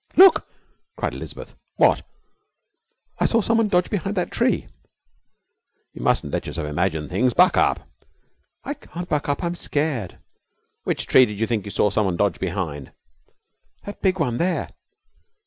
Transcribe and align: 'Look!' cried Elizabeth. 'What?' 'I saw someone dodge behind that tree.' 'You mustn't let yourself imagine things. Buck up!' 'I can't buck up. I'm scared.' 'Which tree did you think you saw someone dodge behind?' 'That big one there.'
'Look!' 0.17 0.47
cried 0.97 1.13
Elizabeth. 1.13 1.53
'What?' 1.75 2.01
'I 3.19 3.25
saw 3.27 3.39
someone 3.41 3.67
dodge 3.67 3.91
behind 3.91 4.17
that 4.17 4.31
tree.' 4.31 4.65
'You 5.93 6.01
mustn't 6.01 6.33
let 6.33 6.47
yourself 6.47 6.67
imagine 6.67 7.07
things. 7.07 7.35
Buck 7.35 7.55
up!' 7.55 7.81
'I 8.63 8.73
can't 8.73 9.09
buck 9.09 9.29
up. 9.29 9.43
I'm 9.43 9.53
scared.' 9.53 10.17
'Which 10.85 11.05
tree 11.05 11.27
did 11.27 11.39
you 11.39 11.45
think 11.45 11.65
you 11.65 11.69
saw 11.71 11.91
someone 11.91 12.17
dodge 12.17 12.39
behind?' 12.39 12.91
'That 13.83 14.01
big 14.01 14.17
one 14.19 14.39
there.' 14.39 14.69